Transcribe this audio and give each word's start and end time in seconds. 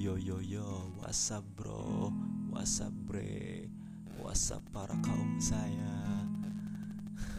yo 0.00 0.16
yo 0.16 0.40
yo. 0.40 0.64
What's 0.96 1.28
up 1.28 1.44
bro? 1.60 2.08
What's 2.48 2.80
up 2.80 2.88
bre? 3.04 3.68
What's 4.16 4.48
up 4.48 4.64
para 4.72 4.96
kaum 5.04 5.36
saya? 5.36 6.24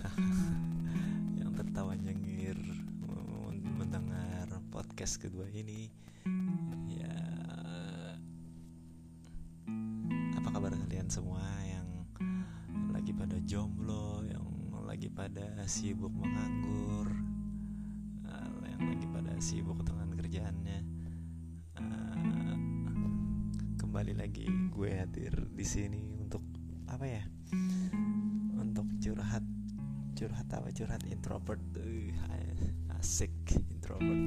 Yang 1.42 1.58
tertawa 1.58 1.98
nyengir 1.98 2.54
Mendengar 3.82 4.46
podcast 4.70 5.18
kedua 5.18 5.50
ini. 5.50 5.90
Ya. 6.86 7.18
Apa 10.38 10.54
kabar 10.54 10.78
kalian 10.86 11.10
semua 11.10 11.42
Yang 11.66 11.90
lagi 12.94 13.10
pada 13.10 13.42
jomblo 13.42 14.22
Yang 14.30 14.46
lagi 14.86 15.10
pada 15.10 15.66
sibuk 15.66 16.14
menganggur 16.14 17.10
Yang 18.70 18.82
lagi 18.86 19.08
pada 19.10 19.34
sibuk 19.42 19.82
dengan 19.82 20.14
kerjaannya 20.14 20.61
lagi 24.32 24.48
gue 24.48 24.90
hadir 24.96 25.44
di 25.52 25.66
sini 25.68 26.08
untuk 26.16 26.40
apa 26.88 27.04
ya? 27.04 27.20
Untuk 28.56 28.88
curhat 29.04 29.44
curhat 30.16 30.48
apa? 30.56 30.72
Curhat 30.72 31.04
introvert. 31.12 31.60
Uh, 31.76 32.96
asik 32.96 33.36
introvert. 33.68 34.24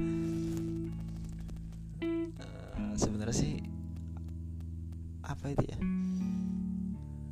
Uh, 2.37 2.93
sebenarnya 2.93 3.33
sih 3.33 3.65
apa 5.25 5.57
itu 5.57 5.73
ya? 5.73 5.77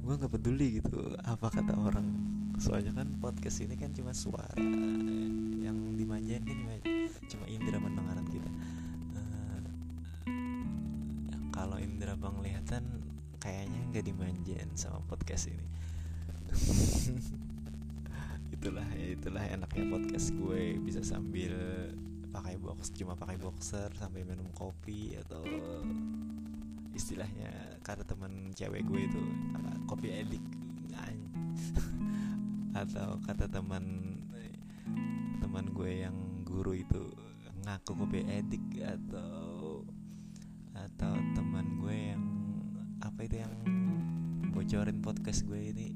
Gue 0.01 0.13
nggak 0.17 0.33
peduli 0.33 0.81
gitu 0.81 1.13
apa 1.29 1.53
kata 1.53 1.77
orang. 1.77 2.09
Soalnya 2.57 2.97
kan 2.97 3.21
podcast 3.21 3.61
ini 3.61 3.77
kan 3.77 3.93
cuma 3.93 4.17
suara 4.17 4.49
yang 5.61 5.77
dimanjain 5.93 6.41
kan 6.41 6.81
cuma 7.29 7.45
indera 7.45 7.77
pendengaran 7.77 8.22
indera 11.83 12.15
penglihatan 12.15 13.03
kayaknya 13.43 13.79
nggak 13.91 14.05
dimanjain 14.07 14.71
sama 14.79 15.03
podcast 15.05 15.51
ini. 15.51 15.67
Itulah 18.55 18.87
ya 18.95 19.07
itulah 19.19 19.43
enaknya 19.43 19.83
podcast 19.91 20.31
gue. 20.39 20.79
Bisa 20.79 21.03
sambil 21.03 21.51
pakai 22.31 22.55
box 22.57 22.95
cuma 22.95 23.13
pakai 23.13 23.37
boxer 23.37 23.91
sampai 23.93 24.25
minum 24.25 24.47
kopi 24.55 25.13
atau 25.21 25.43
istilahnya 26.97 27.77
kata 27.85 28.05
teman 28.05 28.53
cewek 28.57 28.85
gue 28.89 29.01
itu 29.05 29.21
kopi 29.85 30.13
edik 30.13 30.45
atau 32.81 33.21
kata 33.21 33.45
teman 33.49 34.17
teman 35.37 35.65
gue 35.77 36.05
yang 36.05 36.17
guru 36.41 36.73
itu 36.73 37.13
ngaku 37.63 37.91
kopi 37.93 38.19
edik 38.25 38.65
atau 38.81 38.81
atau 38.81 39.42
apa 43.23 43.31
itu 43.31 43.39
yang 43.39 43.55
bocorin 44.51 44.99
podcast 44.99 45.47
gue 45.47 45.55
ini. 45.55 45.95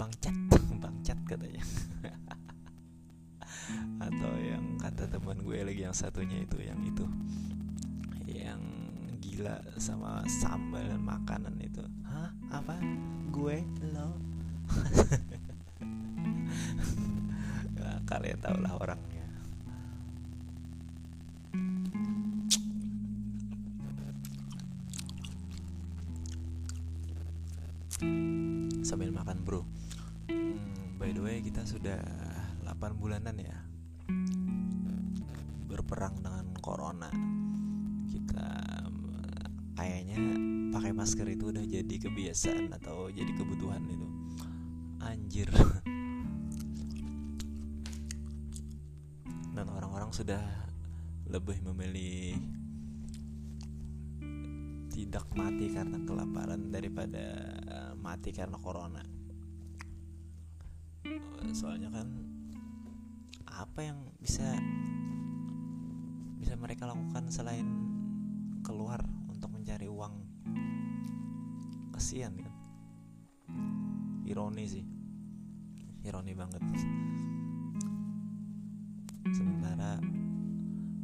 Bang 0.00 0.08
cat 0.16 0.32
bang 0.80 0.96
cat 1.04 1.20
katanya. 1.28 1.60
Atau 4.08 4.32
yang 4.40 4.80
kata 4.80 5.12
teman 5.12 5.44
gue 5.44 5.60
lagi 5.60 5.84
yang 5.84 5.92
satunya 5.92 6.40
itu 6.40 6.56
yang 6.64 6.80
itu. 6.88 7.04
Yang 8.24 8.64
gila 9.20 9.60
sama 9.76 10.24
sambal 10.24 10.96
makanan 10.96 11.60
itu. 11.60 11.84
Hah? 12.08 12.32
Apa? 12.48 12.80
Gue? 13.28 13.60
Lo? 13.92 14.16
Nah, 17.76 18.00
kalian 18.08 18.40
tau 18.40 18.56
lah 18.56 18.72
orangnya 18.82 19.15
masker 41.06 41.38
itu 41.38 41.54
udah 41.54 41.62
jadi 41.62 42.02
kebiasaan 42.02 42.74
atau 42.82 43.06
jadi 43.14 43.30
kebutuhan 43.30 43.78
itu. 43.86 44.10
Anjir. 45.06 45.46
Dan 49.54 49.70
orang-orang 49.70 50.10
sudah 50.10 50.42
lebih 51.30 51.62
memilih 51.62 52.34
tidak 54.90 55.30
mati 55.38 55.70
karena 55.70 56.02
kelaparan 56.02 56.74
daripada 56.74 57.54
mati 58.02 58.34
karena 58.34 58.58
corona. 58.58 59.06
Soalnya 61.54 61.94
kan 61.94 62.10
apa 63.46 63.78
yang 63.78 64.10
bisa 64.18 64.58
bisa 66.42 66.58
mereka 66.58 66.90
lakukan 66.90 67.30
selain 67.30 67.94
keluar 68.66 69.06
untuk 69.30 69.54
mencari 69.54 69.86
uang 69.86 70.34
kasihan 71.96 72.36
kan? 72.36 72.52
Ironi 74.28 74.68
sih. 74.68 74.84
Ironi 76.04 76.36
banget. 76.36 76.60
Sementara 79.32 79.96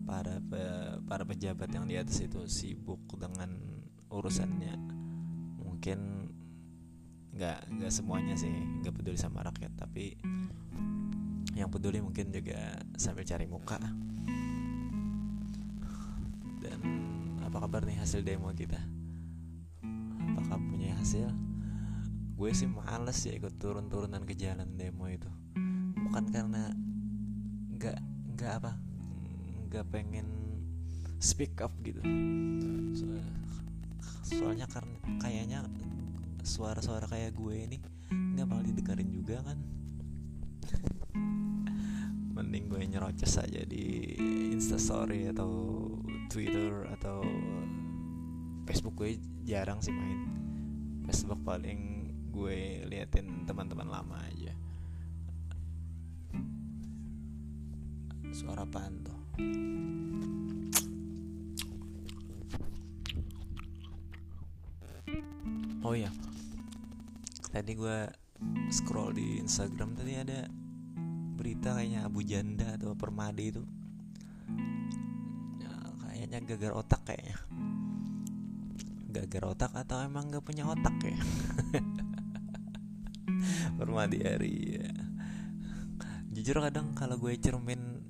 para 0.04 0.36
pe, 0.44 0.62
para 1.08 1.24
pejabat 1.24 1.72
yang 1.72 1.88
di 1.88 1.96
atas 1.96 2.20
itu 2.20 2.44
sibuk 2.44 3.00
dengan 3.16 3.56
urusannya 4.12 4.76
mungkin 5.64 6.28
nggak 7.32 7.72
nggak 7.72 7.92
semuanya 7.92 8.36
sih 8.36 8.52
nggak 8.84 8.92
peduli 8.92 9.16
sama 9.16 9.40
rakyat. 9.48 9.72
Tapi 9.72 10.12
yang 11.56 11.72
peduli 11.72 12.04
mungkin 12.04 12.28
juga 12.28 12.84
sambil 13.00 13.24
cari 13.24 13.48
muka. 13.48 13.80
Dan 16.60 16.80
apa 17.40 17.56
kabar 17.64 17.82
nih 17.88 17.96
hasil 17.96 18.20
demo 18.22 18.52
kita 18.52 19.01
hasil. 21.02 21.26
Gue 22.38 22.54
sih 22.54 22.70
males 22.70 23.18
ya 23.26 23.34
ikut 23.34 23.58
turun-turunan 23.58 24.22
ke 24.22 24.38
jalan 24.38 24.78
demo 24.78 25.10
itu. 25.10 25.26
Bukan 25.98 26.30
karena 26.30 26.70
nggak 27.74 27.98
nggak 28.38 28.52
apa 28.62 28.72
nggak 29.66 29.86
pengen 29.90 30.30
speak 31.18 31.58
up 31.58 31.74
gitu. 31.82 31.98
Soalnya 34.22 34.70
karena 34.70 34.94
kayaknya 35.18 35.66
suara-suara 36.46 37.10
kayak 37.10 37.34
gue 37.34 37.54
ini 37.66 37.82
nggak 38.38 38.46
bakal 38.46 38.62
didengarin 38.62 39.10
juga 39.10 39.42
kan. 39.42 39.58
Mending 42.38 42.70
gue 42.70 42.78
nyerocos 42.86 43.42
aja 43.42 43.66
di 43.66 44.14
instastory 44.54 45.26
atau 45.34 45.50
twitter 46.30 46.86
atau 46.94 47.26
facebook 48.70 49.02
gue 49.02 49.18
jarang 49.42 49.82
sih 49.82 49.90
main 49.90 50.31
facebook 51.12 51.44
paling 51.44 52.08
gue 52.32 52.88
liatin 52.88 53.44
teman-teman 53.44 53.84
lama 53.84 54.16
aja. 54.32 54.56
Suara 58.32 58.64
panto 58.64 59.12
oh 65.84 65.92
ya 65.92 66.08
tadi 67.52 67.76
gue 67.76 68.08
scroll 68.72 69.12
di 69.12 69.36
Instagram 69.44 69.92
tadi 69.92 70.16
ada 70.16 70.48
berita 71.36 71.76
kayaknya 71.76 72.08
Abu 72.08 72.24
Janda 72.24 72.80
atau 72.80 72.96
Permadi 72.96 73.52
itu. 73.52 73.60
Ya, 75.60 75.76
kayaknya 76.08 76.38
gagar 76.48 76.72
otak 76.72 77.04
kayaknya 77.04 77.36
gagar 79.12 79.52
otak 79.52 79.76
atau 79.76 80.00
emang 80.00 80.32
gak 80.32 80.40
punya 80.40 80.64
otak 80.64 80.96
ya? 81.04 81.20
Permadi 83.78 84.18
hari 84.24 84.80
ya. 84.80 84.88
jujur 86.32 86.64
kadang 86.64 86.96
kalau 86.96 87.20
gue 87.20 87.36
cermin 87.36 88.00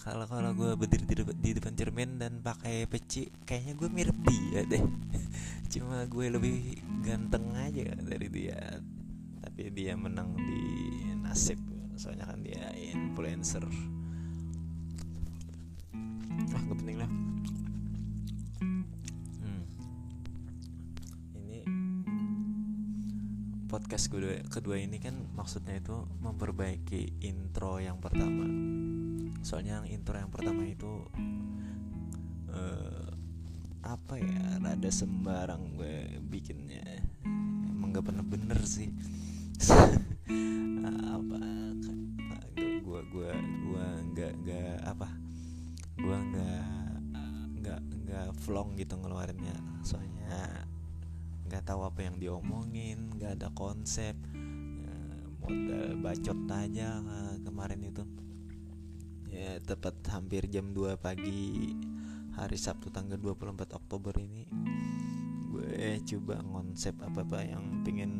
kalau 0.00 0.24
kalau 0.24 0.54
gue 0.54 0.72
berdiri 0.78 1.04
di, 1.04 1.14
di 1.42 1.50
depan 1.58 1.74
cermin 1.74 2.16
dan 2.16 2.40
pakai 2.40 2.88
peci 2.88 3.28
kayaknya 3.44 3.74
gue 3.74 3.88
mirip 3.90 4.16
dia 4.22 4.62
deh. 4.64 4.84
Cuma 5.72 6.06
gue 6.06 6.26
lebih 6.30 6.78
ganteng 7.02 7.52
aja 7.58 7.90
dari 7.98 8.30
dia. 8.30 8.78
Tapi 9.42 9.68
dia 9.74 9.98
menang 9.98 10.32
di 10.38 10.62
nasib 11.20 11.58
soalnya 11.98 12.30
kan 12.30 12.38
dia 12.40 12.70
influencer. 12.72 13.66
Ah 16.54 16.62
gak 16.70 16.78
penting 16.78 17.02
lah 17.02 17.10
podcast 23.76 24.08
kedua 24.08 24.40
kedua 24.48 24.80
ini 24.80 24.96
kan 24.96 25.36
maksudnya 25.36 25.76
itu 25.76 25.92
memperbaiki 26.24 27.20
intro 27.28 27.76
yang 27.76 28.00
pertama. 28.00 28.48
Soalnya 29.44 29.84
yang 29.84 30.00
intro 30.00 30.16
yang 30.16 30.32
pertama 30.32 30.64
itu 30.64 31.04
uh, 32.56 33.12
apa 33.84 34.16
ya 34.16 34.64
rada 34.64 34.88
sembarang 34.88 35.76
gue 35.76 36.08
bikinnya. 36.24 37.04
Emang 37.68 37.92
gak 37.92 38.08
pernah 38.08 38.24
bener 38.24 38.56
sih. 38.64 38.88
Apa 41.12 41.36
gue 42.56 43.00
gue 43.12 43.30
gue 43.36 43.86
nggak 44.16 44.32
nggak 44.40 44.76
apa 44.88 45.08
gue 46.00 46.16
nggak 46.16 46.64
nggak 47.60 47.80
nggak 47.92 48.28
vlog 48.40 48.72
gitu 48.80 48.96
ngeluarinnya. 48.96 49.52
Soalnya 49.84 50.64
nggak 51.46 51.64
tahu 51.66 51.86
apa 51.86 52.02
yang 52.02 52.18
diomongin 52.18 53.14
nggak 53.16 53.40
ada 53.40 53.48
konsep. 53.54 54.14
Eh, 54.34 55.22
modal 55.40 55.96
bacot 56.02 56.38
aja 56.50 57.00
kemarin 57.42 57.80
itu. 57.86 58.04
Ya 59.30 59.60
tepat 59.62 60.00
hampir 60.10 60.48
jam 60.48 60.72
2 60.72 60.96
pagi 60.98 61.74
hari 62.36 62.60
Sabtu 62.60 62.92
tanggal 62.92 63.16
24 63.16 63.72
Oktober 63.72 64.12
ini 64.20 64.44
gue 65.56 66.04
coba 66.04 66.44
konsep 66.44 66.92
apa-apa 67.00 67.40
yang 67.48 67.80
pengen 67.80 68.12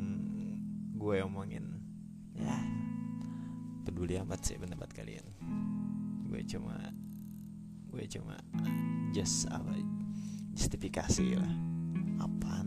gue 0.96 1.20
omongin. 1.20 1.84
Ya 2.32 2.56
peduli 3.84 4.16
amat 4.18 4.40
sih 4.42 4.56
pendapat 4.56 4.90
kalian. 4.96 5.26
Gue 6.26 6.40
cuma 6.48 6.74
gue 7.92 8.04
cuma 8.08 8.34
just 9.12 9.46
apa 9.52 9.72
justifikasi 10.56 11.36
lah. 11.36 11.54
Apaan 12.24 12.65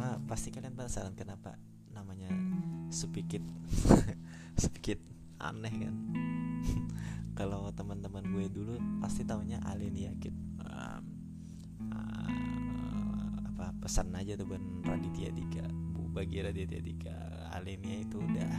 pertama 0.00 0.16
pasti 0.24 0.48
kalian 0.48 0.72
penasaran 0.72 1.12
kenapa 1.12 1.60
namanya 1.92 2.32
sepikit 2.88 3.44
sepikit 4.56 4.96
aneh 5.52 5.76
kan? 5.76 5.94
Kalau 7.38 7.68
teman-teman 7.76 8.24
gue 8.32 8.48
dulu 8.48 8.80
pasti 9.04 9.28
tahunya 9.28 9.60
alien 9.60 9.92
yakin 10.08 10.34
um, 10.64 11.04
uh, 11.92 13.44
apa 13.52 13.76
pesan 13.76 14.16
aja 14.16 14.40
tuh 14.40 14.48
ban 14.48 14.64
Raditya 14.88 15.36
Dika. 15.36 15.68
Bu 15.68 16.08
bagi 16.08 16.40
Raditya 16.40 16.80
Dika 16.80 17.52
aliennya 17.60 18.00
itu 18.00 18.24
udah 18.24 18.56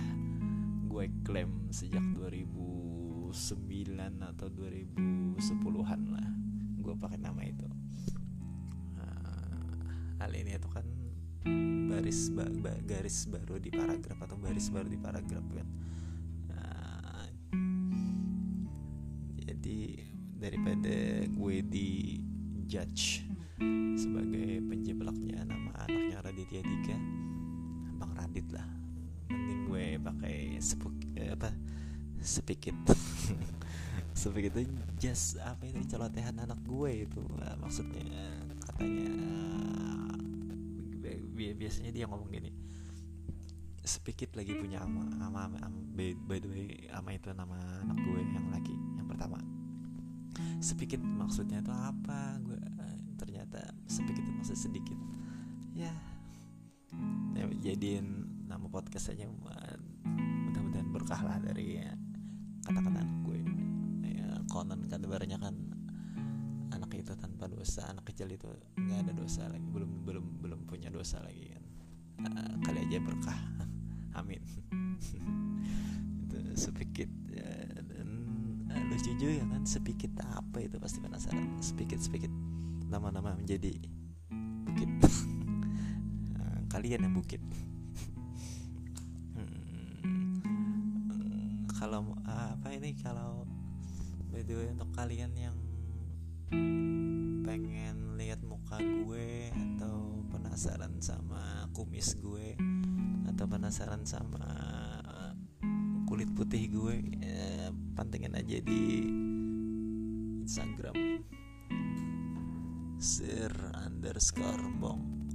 gue 0.93 1.05
klaim 1.25 1.73
sejak 1.73 2.05
2009 2.21 3.33
atau 4.29 4.45
2010-an 4.45 6.01
lah. 6.05 6.29
Gue 6.85 6.93
pakai 6.93 7.17
nama 7.17 7.41
itu. 7.41 7.65
Uh, 8.93 10.21
aliennya 10.21 10.61
itu 10.61 10.69
kan 10.69 10.85
baris 11.91 12.31
ba, 12.31 12.47
ba, 12.47 12.71
garis 12.88 13.27
baru 13.27 13.59
di 13.59 13.67
paragraf 13.67 14.17
atau 14.23 14.39
baris 14.39 14.71
baru 14.71 14.88
di 14.88 14.99
paragraf 14.99 15.43
kan. 15.51 15.67
Daripada 20.41 21.21
gue 21.29 21.57
di 21.61 22.17
judge 22.65 23.21
sebagai 23.93 24.57
penjeblaknya 24.65 25.45
nama 25.45 25.85
anaknya 25.85 26.17
Raditya 26.17 26.65
Dika 26.65 26.97
Bang 28.01 28.17
Radit 28.17 28.49
lah. 28.49 28.65
Mending 29.29 29.69
gue 29.69 29.85
pakai 30.01 30.57
sepuk 30.57 30.97
eh, 31.13 31.29
apa 31.38 31.53
sepikit. 32.25 32.73
Sepikit 34.17 34.57
itu 34.57 34.73
just 34.97 35.38
apa 35.45 35.61
itu 35.69 35.85
celotehan 35.85 36.33
anak 36.41 36.57
gue 36.65 37.05
itu 37.05 37.21
nah, 37.38 37.55
maksudnya 37.61 38.01
katanya 38.65 39.13
biasanya 41.57 41.91
dia 41.93 42.05
ngomong 42.05 42.29
gini 42.29 42.51
sepikit 43.81 44.38
lagi 44.38 44.53
punya 44.53 44.85
ama 44.85 45.09
ama, 45.17 45.49
ama 45.57 45.57
by, 45.97 46.13
by 46.29 46.38
the 46.38 46.49
way 46.49 46.69
ama 46.93 47.17
itu 47.17 47.33
nama 47.33 47.57
anak 47.81 47.97
gue 47.97 48.19
yang 48.21 48.47
laki 48.53 48.75
yang 48.97 49.07
pertama. 49.09 49.41
Sedikit 50.61 51.01
maksudnya 51.01 51.65
itu 51.65 51.73
apa? 51.73 52.38
Gue 52.45 52.61
eh, 52.61 52.97
ternyata 53.17 53.73
sedikit 53.89 54.21
itu 54.21 54.31
maksud 54.38 54.57
sedikit. 54.57 54.99
Ya, 55.73 55.91
ya 57.33 57.73
jadiin 57.73 58.29
nama 58.45 58.69
podcast 58.69 59.09
aja 59.17 59.25
mudah-mudahan 59.25 60.88
berkah 60.93 61.21
lah 61.25 61.41
dari 61.41 61.81
ya, 61.81 61.89
kata-kata 62.69 63.01
gue. 63.25 63.39
Ya 64.05 64.29
konon 64.45 64.85
kan 64.85 65.01
anak 65.01 65.57
itu 67.01 67.13
tanpa 67.18 67.50
dosa. 67.50 67.89
Anak 67.89 68.13
kecil 68.13 68.30
itu 68.31 68.48
nggak 68.77 69.09
ada 69.09 69.13
dosa 69.18 69.50
lagi 69.50 69.65
belum 69.65 70.06
belum 70.06 70.25
belum 70.45 70.59
punya 70.69 70.94
dosa 70.94 71.19
lagi 71.25 71.51
kan. 71.51 71.63
Uh, 72.21 72.53
kali 72.62 72.86
aja 72.86 73.01
berkah. 73.01 73.39
Amin. 74.19 74.42
Itu 76.21 76.38
sedikit 76.56 77.09
ya, 77.31 77.50
lucu 78.92 79.15
juga 79.15 79.33
ya 79.39 79.45
kan 79.48 79.63
sedikit 79.63 80.12
apa 80.19 80.59
itu 80.59 80.75
pasti 80.75 81.00
penasaran. 81.00 81.63
Sedikit 81.63 82.00
sedikit 82.03 82.31
nama-nama 82.92 83.31
menjadi 83.39 83.71
bukit. 84.68 84.92
Nah, 86.36 86.59
kalian 86.74 87.07
yang 87.07 87.15
bukit. 87.15 87.39
Hmm, 89.31 90.03
kalau 91.71 92.19
apa 92.27 92.68
ini 92.75 92.92
kalau 93.00 93.48
way 94.36 94.44
untuk 94.44 94.92
kalian 94.95 95.31
yang 95.39 95.56
pengen 97.48 98.19
lihat 98.19 98.44
muka 98.44 98.77
gue 98.77 99.51
atau 99.56 100.27
penasaran 100.27 101.00
sama 101.00 101.71
kumis 101.71 102.19
gue 102.19 102.59
atau 103.31 103.45
penasaran 103.48 104.03
sama 104.03 104.44
kulit 106.12 106.27
putih 106.36 106.68
gue 106.68 106.95
ya, 107.24 107.71
pantengin 107.95 108.36
aja 108.36 108.59
di 108.59 109.07
Instagram. 110.44 111.24
Sir 113.00 113.50
underscore 113.80 114.68
bong. 114.75 115.31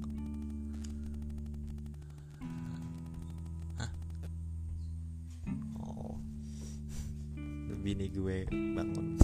Hah? 3.80 3.90
oh. 5.80 6.20
Bini 7.82 8.12
gue 8.12 8.44
bangun 8.76 9.16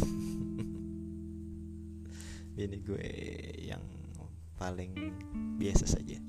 bini 2.52 2.78
gue 2.84 3.08
yang 3.60 3.82
paling 4.60 4.93
biasa 5.58 5.88
saja. 5.88 6.20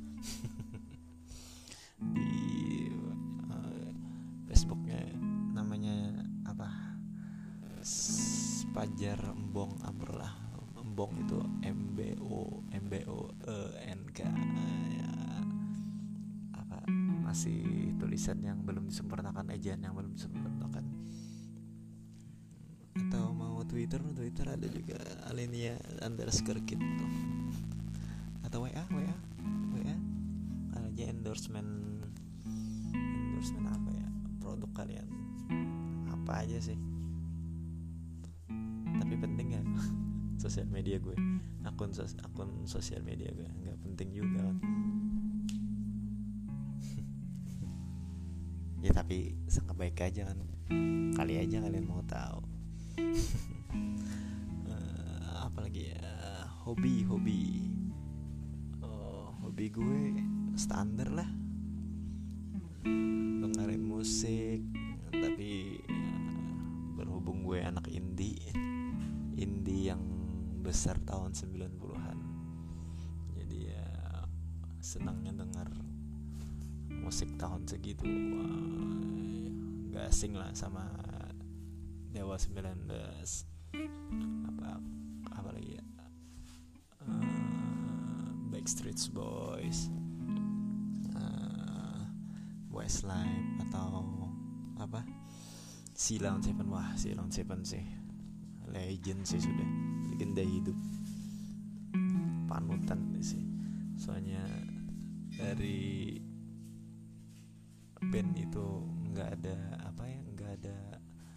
Fajar 8.74 9.22
Embong 9.38 9.80
Amrlah 9.86 10.34
Embong 10.82 11.14
itu 11.24 11.40
M 11.62 11.94
B 11.94 12.18
O 12.20 12.66
M 12.74 12.90
B 12.90 13.06
O 13.06 13.30
E 13.46 13.58
N 13.86 14.02
K. 14.10 14.26
Ya, 14.92 15.14
apa? 16.58 16.82
Masih 17.24 17.94
tulisan 18.02 18.42
yang 18.42 18.66
belum 18.66 18.90
disempurnakan 18.90 19.54
ejaan 19.54 19.86
yang 19.86 19.94
belum 19.94 20.18
disempurnakan 20.18 20.90
Twitter 23.94 24.10
Twitter 24.18 24.48
ada 24.50 24.68
juga 24.74 24.98
Alenia 25.30 25.78
underscore 26.02 26.66
gitu 26.66 27.06
atau 28.42 28.66
WA 28.66 28.82
WA 28.90 29.18
WA 29.70 29.98
aja 30.82 31.14
endorsement 31.14 32.02
endorsement 32.90 33.70
apa 33.70 33.94
ya? 33.94 34.10
Produk 34.42 34.74
kalian. 34.74 35.06
Apa 36.10 36.42
aja 36.42 36.58
sih? 36.58 36.74
Tapi 38.98 39.14
penting 39.14 39.62
gak 39.62 39.66
sosial 40.42 40.66
media 40.74 40.98
gue. 40.98 41.14
Akun 41.62 41.94
sos 41.94 42.18
akun 42.26 42.66
sosial 42.66 43.06
media 43.06 43.30
gue. 43.30 43.46
Nggak 43.46 43.78
penting 43.86 44.10
juga 44.10 44.42
kan. 44.42 44.58
Ya 48.82 48.90
tapi 48.90 49.38
sangat 49.46 49.78
baik 49.78 50.02
aja 50.02 50.34
kan. 50.34 50.42
Kali 51.14 51.38
aja 51.38 51.62
kalian 51.62 51.86
mau 51.86 52.02
tahu 52.10 52.42
uh, 54.70 55.46
apalagi 55.50 55.94
ya? 55.94 56.04
Hobi 56.64 57.04
hobi. 57.04 57.42
Oh, 58.80 59.36
hobi 59.44 59.68
gue 59.68 60.02
standar 60.56 61.12
lah. 61.12 61.30
Dengerin 63.44 63.84
musik 63.84 64.64
tapi 65.14 65.80
ya, 65.86 66.18
berhubung 66.98 67.46
gue 67.46 67.62
anak 67.62 67.86
indie 67.88 68.42
indie 69.38 69.94
yang 69.94 70.02
besar 70.66 70.98
tahun 71.06 71.32
90-an 71.38 72.18
jadi 73.38 73.58
ya 73.72 73.88
senangnya 74.82 75.46
dengar 75.46 75.70
musik 76.90 77.30
tahun 77.38 77.68
segitu 77.70 78.08
gak 79.94 80.10
asing 80.10 80.34
lah 80.34 80.50
sama 80.58 80.90
Dewa 82.14 82.38
19 82.38 83.53
apa 83.74 84.78
apa 85.34 85.50
lagi 85.50 85.82
ya? 85.82 85.86
Uh, 87.04 88.30
Backstreet 88.54 89.02
Boys 89.10 89.90
uh, 91.18 92.06
Westlife 92.70 93.50
atau 93.70 94.06
apa? 94.78 95.02
Silon 95.94 96.42
Seven. 96.42 96.70
Wah 96.70 96.94
Silon 96.94 97.34
Seven 97.34 97.66
sih. 97.66 97.86
Legend 98.70 99.26
sih 99.26 99.42
sudah. 99.42 99.70
Legenda 100.14 100.46
hidup. 100.46 100.78
Panutan 102.46 103.18
sih. 103.22 103.42
Soalnya 103.98 104.42
dari 105.34 106.22
band 108.04 108.36
itu 108.38 108.66
nggak 109.14 109.30
ada 109.40 109.58
apa 109.90 110.04
ya 110.06 110.20
nggak 110.36 110.52
ada 110.62 110.78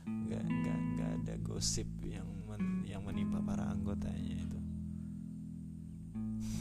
nggak 0.07 0.45
nggak 0.47 0.79
nggak 0.95 1.11
ada 1.23 1.35
gosip 1.43 1.87
yang 2.07 2.27
men, 2.47 2.87
yang 2.87 3.03
menimpa 3.03 3.43
para 3.43 3.67
anggotanya 3.67 4.39
itu. 4.39 4.59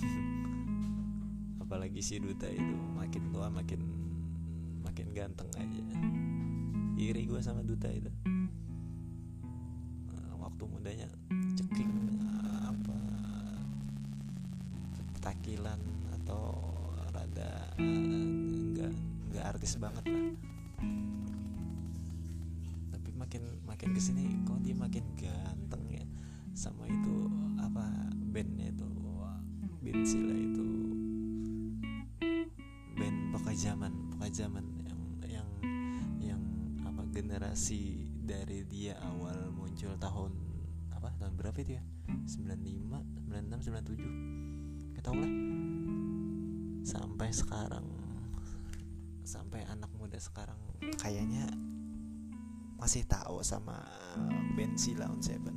Apalagi 1.63 2.01
si 2.01 2.17
duta 2.17 2.49
itu 2.49 2.75
makin 2.97 3.23
tua 3.29 3.53
makin 3.53 3.81
makin 4.81 5.07
ganteng 5.13 5.49
aja. 5.57 5.83
Iri 6.97 7.29
gue 7.29 7.41
sama 7.41 7.61
duta 7.61 7.91
itu. 7.91 8.09
Nah, 10.09 10.33
waktu 10.41 10.63
mudanya 10.65 11.07
ceking 11.53 11.93
apa 12.65 12.97
takilan 15.21 15.81
atau 16.21 16.57
rada 17.13 17.73
enggak 17.77 18.93
enggak 19.29 19.45
artis 19.45 19.77
banget 19.77 20.05
lah 20.09 20.44
makin 23.35 23.67
makin 23.67 23.89
ke 23.91 23.99
sini 23.99 24.23
kok 24.47 24.63
dia 24.63 24.71
makin 24.71 25.03
ganteng 25.19 25.83
ya? 25.91 26.07
Sama 26.55 26.87
itu 26.87 27.27
apa 27.59 27.83
bandnya 28.31 28.71
itu 28.71 28.87
band 29.83 30.01
sila 30.07 30.31
itu. 30.31 30.65
Band 32.95 33.17
pakai 33.35 33.55
zaman 33.59 33.91
pakai 34.15 34.31
zaman 34.31 34.63
yang 34.87 35.01
yang 35.27 35.49
yang 36.23 36.41
apa 36.87 37.03
generasi 37.11 38.07
dari 38.23 38.63
dia 38.63 38.95
awal 39.03 39.51
muncul 39.51 39.91
tahun 39.99 40.31
apa 40.95 41.11
tahun 41.19 41.35
berapa 41.35 41.59
itu 41.59 41.75
ya? 41.75 41.83
95 42.07 42.39
96 43.35 44.95
97 44.95 44.95
gak 44.95 45.03
tau 45.03 45.15
lah. 45.19 45.31
Sampai 46.87 47.35
sekarang 47.35 47.83
sampai 49.27 49.67
anak 49.67 49.91
muda 49.99 50.15
sekarang 50.23 50.55
kayaknya 50.95 51.49
masih 52.75 53.07
tahu 53.07 53.39
sama 53.41 53.79
band 54.55 54.75
Silaun 54.75 55.19
Seven. 55.23 55.55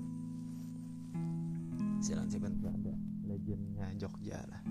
Silaun 1.98 2.30
Seven 2.30 2.62
ada 2.62 2.94
legendnya 3.26 3.90
Jogja 3.98 4.38
lah. 4.46 4.62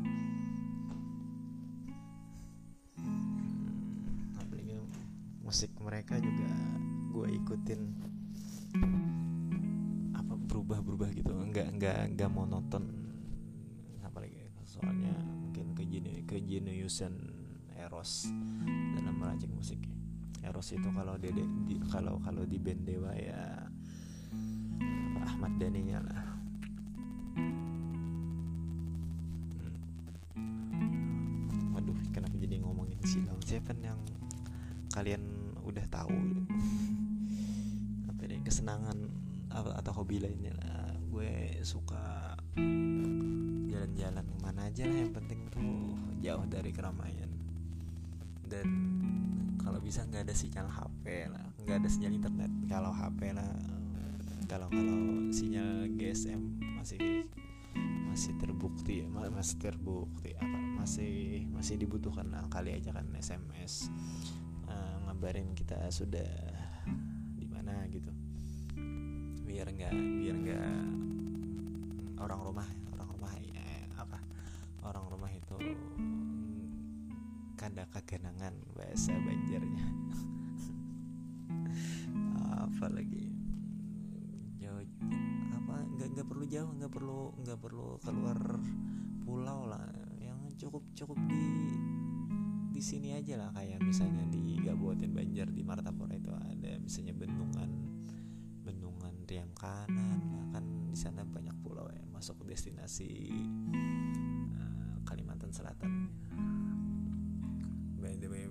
Hmm, 2.98 4.39
apalagi 4.39 4.80
musik 5.44 5.72
mereka 5.84 6.16
juga 6.24 6.50
gue 7.12 7.27
ikutin. 7.36 7.82
Apa 10.16 10.34
berubah-berubah 10.48 11.10
gitu. 11.13 11.36
Nggak 11.36 11.68
nggak 11.77 12.00
nggak 12.16 12.30
monoton. 12.32 12.88
Apalagi 14.01 14.48
soalnya 14.63 15.13
mungkin 15.44 15.75
kejeni 15.75 16.24
kejeniusan 16.24 17.13
Eros 17.77 18.32
dalam 18.98 19.16
meracik 19.20 19.51
musik 19.54 19.77
Eros 20.48 20.72
itu 20.72 20.88
kalau 20.96 21.20
dia 21.20 21.36
di, 21.36 21.44
kalau 21.92 22.24
kalau 22.24 22.48
di 22.48 22.56
band 22.56 22.88
Dewa 22.88 23.12
ya 23.20 23.68
Ahmad 25.27 25.60
Dhani 25.60 25.82
nya 25.84 26.00
lah. 26.00 26.24
Hmm. 27.38 27.54
waduh 31.75 32.00
kenapa 32.16 32.34
jadi 32.39 32.63
ngomongin 32.63 32.98
si 33.04 33.20
Lawn 33.27 33.44
Seven 33.44 33.77
yang 33.84 34.00
kalian 34.96 35.22
udah 35.68 35.84
tahu? 35.92 36.16
Apa 38.08 38.24
ini 38.25 38.39
kesenangan 38.42 38.98
atau 39.51 39.92
hobi 39.94 40.24
lainnya 40.24 40.56
lah. 40.58 40.96
Gue 41.12 41.60
suka 41.62 42.34
jalan-jalan 43.68 44.25
ke 44.25 44.38
mana 44.42 44.72
aja 44.72 44.88
lah 44.88 44.98
yang 45.06 45.13
penting 45.13 45.39
tuh 45.51 45.94
jauh 46.24 46.46
dari 46.50 46.72
keramaian. 46.74 47.30
Dan 48.48 48.97
kalau 49.67 49.83
bisa 49.83 50.07
nggak 50.07 50.24
ada 50.24 50.31
sinyal 50.31 50.71
HP 50.71 51.27
lah 51.27 51.43
nggak 51.67 51.83
ada 51.83 51.89
sinyal 51.91 52.15
internet. 52.15 52.51
Kalau 52.71 52.91
HP 52.95 53.36
lah 53.36 53.51
kalau 54.47 54.71
kalau 54.71 55.27
sinyal 55.36 55.91
GSM 56.00 56.39
masih 56.79 57.27
masih 58.07 58.31
terbukti 58.39 59.03
ya 59.03 59.07
masih 59.12 59.59
terbukti 59.59 60.31
apa 60.39 60.59
masih 60.79 61.43
masih 61.51 61.75
dibutuhkan 61.75 62.31
lah. 62.31 62.47
Kali 62.47 62.79
aja 62.79 62.95
kan 62.95 63.12
SMS 63.19 63.91
uh, 64.71 65.03
ngabarin 65.12 65.51
kita 65.51 65.91
sudah 65.91 66.31
di 67.36 67.43
mana 67.51 67.83
gitu. 67.91 68.15
Biar 69.43 69.67
nggak 69.67 69.91
biar 69.91 70.36
nggak 70.47 70.79
orang 72.24 72.39
rumah 72.39 72.67
orang 72.95 73.07
rumah 73.19 73.31
eh, 73.36 73.83
apa 74.00 74.24
orang 74.88 75.12
rumah 75.12 75.31
itu 75.36 75.59
kada 77.67 77.83
kegenangan 77.91 78.55
bahasa 78.79 79.12
Banjarnya. 79.12 79.83
Apa 82.63 82.88
lagi? 82.88 83.27
Jauh 84.63 84.88
apa 85.51 85.75
nggak 85.83 86.07
nggak 86.15 86.27
perlu 86.31 86.45
jauh 86.47 86.71
nggak 86.71 86.91
perlu 86.95 87.36
nggak 87.43 87.59
perlu 87.59 88.00
keluar 88.00 88.39
pulau 89.27 89.67
lah. 89.67 89.83
Yang 90.15 90.63
cukup 90.63 90.88
cukup 90.95 91.19
di 91.27 91.75
di 92.71 92.79
sini 92.79 93.19
aja 93.19 93.36
lah. 93.36 93.51
Kayak 93.51 93.83
misalnya 93.83 94.24
di 94.31 94.63
Kabupaten 94.63 95.12
Banjar 95.12 95.51
di 95.51 95.59
Martapura 95.67 96.15
itu 96.15 96.31
ada 96.31 96.71
misalnya 96.79 97.19
bendungan 97.19 97.71
bendungan 98.63 99.27
Riam 99.27 99.51
Kanan 99.51 100.24
lah. 100.24 100.45
Kan 100.55 100.88
di 100.88 100.95
sana 100.95 101.27
banyak 101.27 101.59
pulau 101.59 101.91
ya 101.91 102.00
masuk 102.15 102.47
destinasi 102.47 103.27
uh, 104.55 105.03
Kalimantan 105.03 105.51
Selatan 105.51 106.07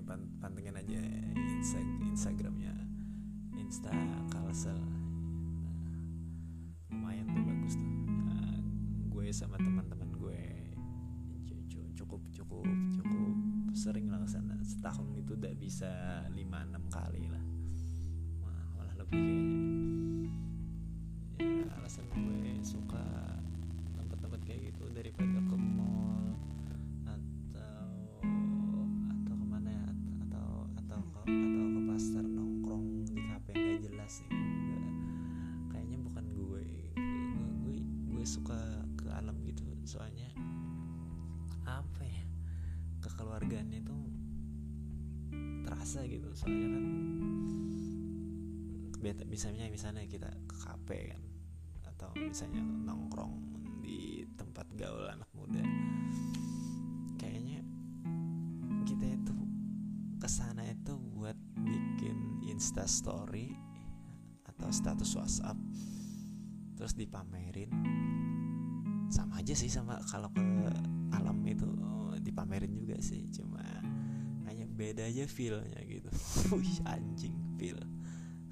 pantengin 0.06 0.78
aja 0.78 1.02
insta 1.34 1.82
Instagramnya. 2.06 2.74
Insta 3.58 3.90
Kalsel. 4.30 4.78
Nah, 4.78 5.98
lumayan 6.94 7.26
tuh 7.34 7.42
bagus 7.42 7.74
tuh. 7.74 7.90
Nah, 8.30 8.62
gue 9.10 9.26
sama 9.34 9.58
teman-teman 9.58 10.14
gue 10.14 10.40
cukup 11.96 12.22
cukup 12.30 12.68
cukup 12.94 13.34
sering 13.74 14.06
lah 14.12 14.22
ke 14.22 14.28
sana 14.30 14.54
setahun 14.62 15.10
itu 15.18 15.34
udah 15.34 15.52
bisa 15.58 15.90
5-6 16.30 16.86
kali 16.86 17.26
lah. 17.26 17.44
Malah 18.46 18.94
lebih 19.02 19.18
kayaknya. 19.18 20.30
Ya 21.42 21.66
alasan 21.82 22.06
gue 22.14 22.62
suka 22.62 23.04
soalnya 39.96 40.28
apa 41.64 42.04
ya 42.04 42.24
kekeluargaan 43.00 43.72
itu 43.72 43.96
terasa 45.64 46.04
gitu. 46.04 46.28
Soalnya 46.36 46.68
kan 46.68 46.84
misalnya 49.24 49.64
misalnya 49.72 50.04
kita 50.04 50.28
ke 50.44 50.56
kafe 50.68 51.16
kan 51.16 51.22
atau 51.96 52.12
misalnya 52.16 52.60
nongkrong 52.60 53.40
di 53.80 54.24
tempat 54.36 54.68
gaul 54.76 55.06
anak 55.08 55.28
muda 55.32 55.62
kayaknya 57.20 57.62
kita 58.88 59.06
itu 59.16 59.36
ke 60.20 60.28
sana 60.28 60.64
itu 60.66 60.96
buat 61.14 61.36
bikin 61.60 62.48
insta 62.48 62.84
story 62.88 63.54
atau 64.48 64.68
status 64.72 65.14
WhatsApp 65.14 65.58
terus 66.80 66.96
dipamerin 66.96 67.70
sama 69.16 69.40
aja 69.40 69.56
sih 69.56 69.72
sama 69.72 69.96
kalau 70.12 70.28
ke 70.36 70.44
alam 71.16 71.40
itu 71.48 71.64
oh, 71.64 72.12
dipamerin 72.20 72.76
juga 72.76 73.00
sih. 73.00 73.24
Cuma 73.32 73.64
hanya 74.44 74.68
beda 74.68 75.08
aja 75.08 75.24
feelnya 75.24 75.80
gitu. 75.88 76.12
Wih 76.60 76.76
anjing 76.84 77.32
feel. 77.56 77.80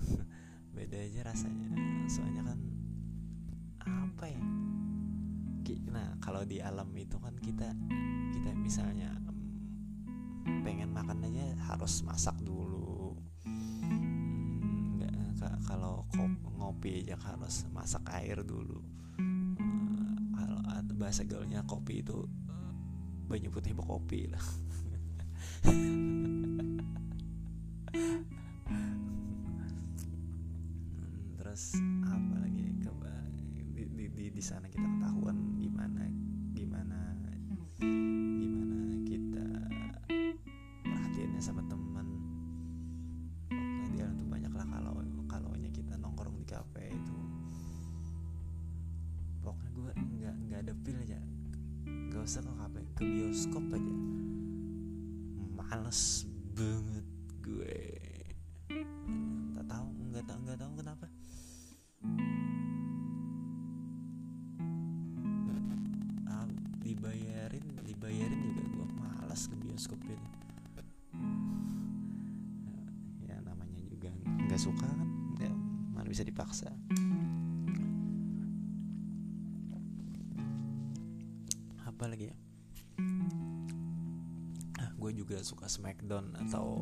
Beda 0.76 0.96
aja 0.96 1.20
rasanya. 1.28 1.68
Soalnya 2.08 2.48
kan 2.48 2.58
apa 3.84 4.24
ya? 4.32 4.40
Nah 5.92 6.16
kalau 6.24 6.48
di 6.48 6.64
alam 6.64 6.88
itu 6.96 7.20
kan 7.20 7.36
kita 7.44 7.68
kita 8.32 8.50
misalnya 8.56 9.12
pengen 10.64 10.96
makan 10.96 11.28
aja 11.28 11.44
harus 11.68 12.00
masak 12.08 12.40
dulu. 12.40 13.20
Nggak 14.96 15.12
hmm, 15.12 15.60
kalau 15.68 16.08
ngopi 16.56 17.04
aja 17.04 17.20
harus 17.20 17.68
masak 17.68 18.08
air 18.16 18.40
dulu 18.40 18.80
bahasa 21.04 21.20
gaulnya 21.28 21.60
kopi 21.68 22.00
itu 22.00 22.24
banyak 23.28 23.52
putih 23.52 23.76
kopi 23.76 24.32
lah 24.32 24.40
bioskop 69.74 69.98
itu 70.06 70.14
ya 73.26 73.42
namanya 73.42 73.82
juga 73.90 74.06
nggak 74.46 74.60
suka 74.62 74.86
kan? 74.86 75.10
Ya 75.42 75.50
mana 75.90 76.06
bisa 76.06 76.22
dipaksa. 76.22 76.70
Apa 81.82 82.06
lagi 82.06 82.30
ya? 82.30 82.36
Ah, 84.78 84.94
gue 84.94 85.10
juga 85.10 85.42
suka 85.42 85.66
Smackdown 85.66 86.38
atau 86.46 86.78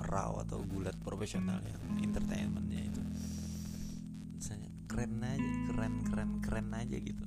Raw 0.00 0.40
atau 0.40 0.64
gulat 0.64 0.96
profesional 1.04 1.60
yang 1.68 2.00
entertainmentnya 2.00 2.96
itu. 2.96 3.02
Misalnya 4.40 4.72
keren 4.88 5.20
aja 5.20 5.50
keren 5.68 5.94
keren 6.08 6.30
keren 6.40 6.68
aja 6.72 6.96
gitu. 6.96 7.24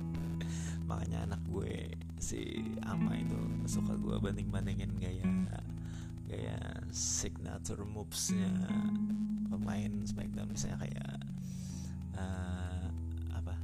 Makanya 0.90 1.30
anak 1.30 1.46
gue 1.46 1.67
si 2.28 2.60
Ama 2.84 3.16
itu 3.16 3.40
suka 3.64 3.96
gue 3.96 4.20
banding 4.20 4.52
bandingin 4.52 4.92
gaya 5.00 5.24
gaya 6.28 6.60
signature 6.92 7.80
movesnya 7.88 8.52
pemain 9.48 10.04
Smackdown. 10.04 10.52
Misalnya 10.52 10.84
kayak 10.84 11.12
uh, 12.20 12.84
apa? 13.32 13.56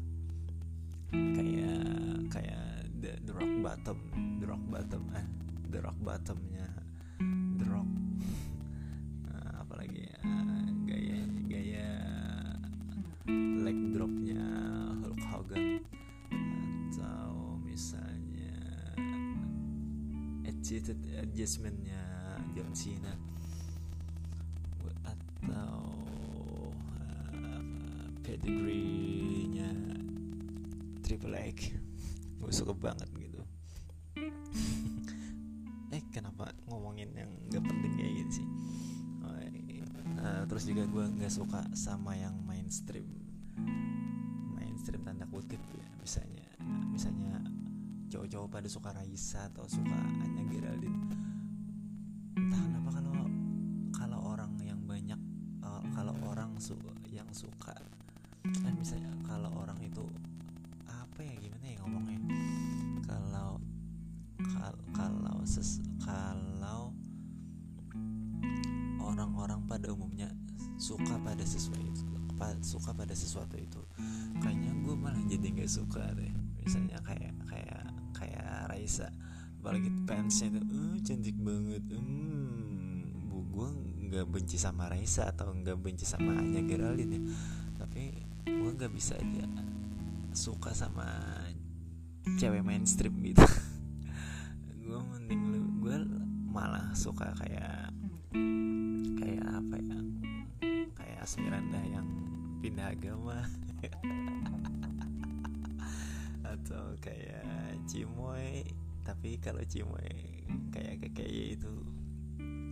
Kayak 1.13 1.85
kayak 2.33 2.89
the, 3.05 3.13
the 3.29 3.33
rock 3.37 3.53
bottom 3.61 3.99
the 4.41 4.47
rock 4.49 4.65
bottom 4.73 5.03
eh 5.13 5.27
the 5.69 5.79
rock 5.85 5.99
bottomnya 6.01 6.69
attitude 20.85 21.17
adjustmentnya 21.17 22.05
John 22.53 22.69
Cena 22.77 23.17
atau 25.01 25.81
uh, 27.33 28.05
pedigree-nya 28.21 29.73
Triple 31.01 31.41
H 31.41 31.73
gue 32.37 32.53
suka 32.53 32.77
banget 32.77 33.09
gitu. 33.17 33.41
Eh 35.89 36.05
kenapa 36.13 36.53
ngomongin 36.69 37.17
yang 37.17 37.33
gak 37.49 37.65
penting 37.65 37.93
kayak 37.97 38.13
gitu 38.21 38.45
sih? 38.45 38.49
Oh, 39.25 39.41
uh, 40.21 40.45
terus 40.45 40.69
juga 40.69 40.85
gue 40.85 41.05
nggak 41.17 41.33
suka 41.33 41.65
sama 41.73 42.13
yang 42.13 42.37
mainstream. 42.45 43.09
Mainstream 44.53 45.01
tanda 45.01 45.25
kutip 45.33 45.65
ya 45.81 45.89
misalnya 45.97 46.44
misalnya 46.44 46.44
cowok-cowok 48.15 48.47
pada 48.47 48.69
suka 48.71 48.95
Raisa 48.95 49.51
atau 49.51 49.67
suka 49.67 49.99
Anya 50.23 50.47
Geraldine. 50.47 51.03
Entah 52.39 52.63
kenapa 52.63 52.91
kalau 52.95 53.27
kalau 53.91 54.19
orang 54.31 54.55
yang 54.63 54.79
banyak 54.87 55.19
uh, 55.67 55.83
kalau 55.99 56.15
orang 56.23 56.55
su 56.63 56.79
yang 57.11 57.27
suka 57.35 57.75
kan 58.63 58.73
misalnya 58.79 59.11
kalau 59.27 59.51
orang 59.59 59.83
itu 59.83 60.07
apa 60.87 61.27
ya 61.27 61.35
gimana 61.43 61.67
ya 61.67 61.77
ngomongnya? 61.83 62.19
Kalau 63.03 63.59
kal 64.55 64.75
kalau 64.95 65.39
ses 65.43 65.83
kalau 65.99 66.95
orang-orang 69.03 69.59
pada 69.67 69.91
umumnya 69.91 70.31
suka 70.79 71.19
pada 71.19 71.43
sesuatu 71.43 72.07
suka 72.63 72.91
pada 72.95 73.15
sesuatu 73.15 73.59
itu 73.59 73.83
kayaknya 74.39 74.71
gue 74.87 74.95
malah 74.95 75.23
jadi 75.27 75.47
nggak 75.51 75.71
suka 75.71 76.15
deh. 76.15 76.31
Misalnya 76.63 76.99
kayak 77.03 77.35
kayak 77.49 78.04
Raisa. 78.71 79.11
Apalagi 79.59 79.91
fansnya 80.07 80.55
itu 80.55 80.61
uh, 80.61 80.97
cantik 81.03 81.37
banget. 81.41 81.83
Hmm 81.91 83.25
bu 83.27 83.43
gue 83.51 83.69
nggak 84.11 84.27
benci 84.31 84.57
sama 84.61 84.87
Raisa 84.87 85.27
atau 85.35 85.51
nggak 85.51 85.75
benci 85.83 86.07
sama 86.07 86.39
Anya 86.39 86.63
Geraldine 86.63 87.19
ya. 87.19 87.23
Tapi 87.83 88.03
gue 88.47 88.71
nggak 88.71 88.93
bisa 88.95 89.19
aja 89.19 89.47
suka 90.35 90.71
sama 90.75 91.07
cewek 92.39 92.63
mainstream 92.63 93.15
gitu. 93.23 93.43
Gue 94.85 95.01
mending 95.01 95.43
lu 95.49 95.61
gue 95.81 95.97
malah 96.51 96.93
suka 96.93 97.33
kayak 97.39 97.91
kayak 99.19 99.47
apa 99.49 99.77
ya? 99.81 99.99
Kayak 100.95 101.19
Asmiranda 101.25 101.81
yang 101.89 102.07
pindah 102.61 102.93
agama 102.93 103.45
atau 106.65 106.97
kayak 106.97 107.45
Cimoy. 107.85 108.65
Tapi 109.05 109.37
kalau 109.37 109.61
Cimoy 109.69 110.09
kayak 110.73 111.13
kayak 111.13 111.61
itu 111.61 111.73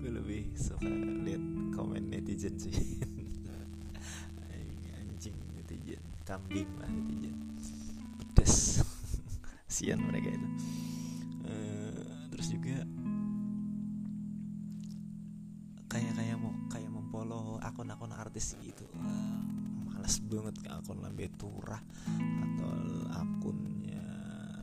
gue 0.01 0.11
lebih 0.11 0.57
suka 0.57 0.89
lihat 1.29 1.45
komen 1.77 2.09
netizen 2.09 2.57
sih. 2.57 2.73
Anjing 4.97 5.37
netizen 5.53 6.01
kambing 6.25 6.73
lah 6.81 6.89
netizen. 6.89 7.37
Pedes. 8.17 8.81
Sian 9.75 10.01
mereka 10.01 10.33
itu. 10.33 10.49
Uh, 11.45 12.25
terus 12.33 12.49
juga 12.49 12.81
kayak 15.93 16.17
kayak 16.17 16.41
mau 16.41 16.57
kayak 16.73 16.89
memfollow 16.89 17.61
akun-akun 17.61 18.17
artis 18.17 18.57
gitu. 18.65 18.89
Uh, 18.97 19.45
males 19.93 20.17
banget 20.25 20.57
ke 20.65 20.69
akun 20.73 20.99
lambe 20.99 21.29
turah 21.37 21.79
atau 22.43 22.73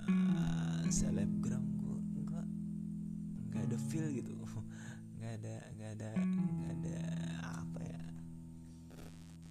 akunnya 0.09 0.89
selebgram 0.89 1.65
gue 1.77 1.97
enggak. 2.17 2.47
Nggak 3.53 3.63
ada 3.69 3.77
feel 3.77 4.07
gitu. 4.13 4.33
Nggak 5.19 5.33
ada 5.43 5.55
nggak 5.77 5.91
ada 5.99 6.09
nggak 6.15 6.71
ada 6.79 6.99
apa 7.43 7.79
ya. 7.83 8.03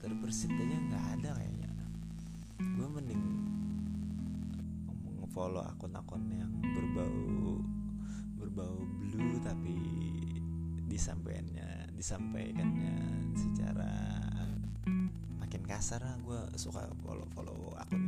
Terbersit 0.03 0.51
aja 0.51 0.77
nggak 0.91 1.07
ada 1.19 1.31
kayaknya. 1.39 1.73
Gue 2.59 2.89
mending 2.89 3.25
follow 5.29 5.61
akun-akun 5.61 6.25
yang 6.35 6.51
berbau 6.75 7.61
berbau 8.41 8.81
blue 8.99 9.39
tapi 9.45 9.77
disampaikannya 10.89 11.93
disampaikannya 11.95 12.97
secara 13.37 13.93
makin 15.39 15.63
kasar 15.69 16.01
lah. 16.01 16.17
Gue 16.25 16.41
suka 16.59 16.89
follow 17.05 17.29
follow 17.37 17.77
akun 17.77 18.08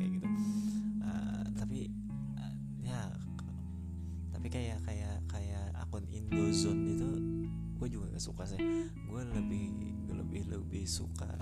gue 8.21 8.29
juga 8.29 8.37
gak 8.37 8.37
suka 8.37 8.45
sih. 8.45 8.61
Gue 9.09 9.23
lebih 9.33 9.65
lebih 10.13 10.43
lebih 10.53 10.85
suka 10.85 11.33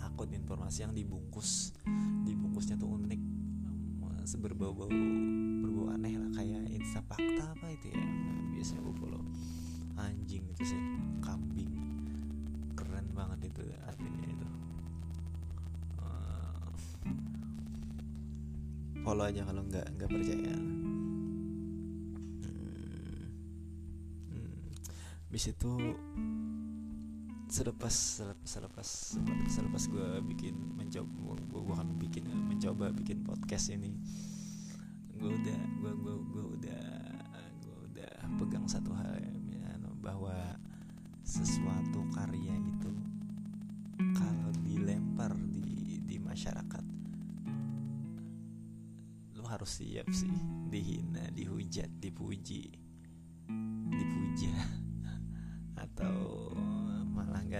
akun 0.00 0.32
informasi 0.32 0.88
yang 0.88 0.96
dibungkus. 0.96 1.76
Dibungkusnya 2.24 2.80
tuh 2.80 2.96
unik 2.96 3.20
berbau-bau 4.34 4.88
berbau 5.60 5.92
aneh 5.92 6.16
lah 6.16 6.32
kayak 6.32 6.64
Instapakta 6.72 7.54
apa 7.54 7.66
itu 7.76 7.92
ya 7.92 8.00
biasanya 8.56 8.80
gue 8.88 8.94
follow. 8.96 9.22
Anjing 10.00 10.48
itu 10.48 10.64
sih 10.64 10.80
kambing. 11.20 11.70
Keren 12.72 13.12
banget 13.12 13.52
itu 13.52 13.68
artinya 13.84 14.24
itu. 14.24 14.48
Uh, 16.00 16.72
follow 19.04 19.28
aja 19.28 19.44
kalau 19.44 19.60
nggak 19.68 19.86
nggak 19.92 20.08
percaya 20.08 20.83
bis 25.34 25.50
itu 25.50 25.74
selepas 27.50 27.90
selepas 28.46 28.86
selepas 28.86 29.50
selepas 29.50 29.82
gue 29.90 30.08
bikin 30.30 30.54
mencoba 30.78 31.34
gue 31.42 31.74
akan 31.74 31.98
bikin 31.98 32.22
mencoba 32.30 32.94
bikin 32.94 33.26
podcast 33.26 33.74
ini 33.74 33.98
gue 35.18 35.34
udah 35.34 35.60
gue 35.82 35.90
gue 35.90 36.14
gue 36.30 36.44
udah 36.54 36.86
gue 37.66 37.76
udah 37.90 38.14
pegang 38.38 38.70
satu 38.70 38.94
hal 38.94 39.18
ya 39.18 39.74
bahwa 39.98 40.38
sesuatu 41.26 42.06
karya 42.14 42.54
itu 42.54 42.94
kalau 44.14 44.54
dilempar 44.62 45.34
di 45.58 45.98
di 45.98 46.22
masyarakat 46.22 46.84
lu 49.34 49.42
harus 49.50 49.82
siap 49.82 50.06
sih 50.14 50.30
dihina 50.70 51.26
dihujat 51.34 51.90
dipuji 51.98 52.83